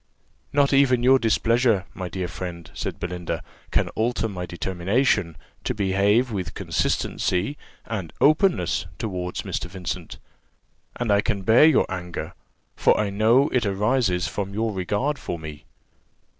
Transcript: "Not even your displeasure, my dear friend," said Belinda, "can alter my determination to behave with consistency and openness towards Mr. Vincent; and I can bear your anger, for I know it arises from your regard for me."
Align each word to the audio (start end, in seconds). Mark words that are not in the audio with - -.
"Not 0.51 0.73
even 0.73 1.03
your 1.03 1.19
displeasure, 1.19 1.85
my 1.93 2.09
dear 2.09 2.27
friend," 2.27 2.71
said 2.73 2.99
Belinda, 2.99 3.43
"can 3.69 3.89
alter 3.89 4.27
my 4.27 4.47
determination 4.47 5.37
to 5.63 5.75
behave 5.75 6.31
with 6.31 6.55
consistency 6.55 7.55
and 7.85 8.11
openness 8.19 8.87
towards 8.97 9.43
Mr. 9.43 9.65
Vincent; 9.65 10.17
and 10.95 11.11
I 11.11 11.21
can 11.21 11.43
bear 11.43 11.65
your 11.65 11.85
anger, 11.87 12.33
for 12.75 12.99
I 12.99 13.11
know 13.11 13.49
it 13.49 13.63
arises 13.63 14.27
from 14.27 14.55
your 14.55 14.73
regard 14.73 15.19
for 15.19 15.37
me." 15.37 15.65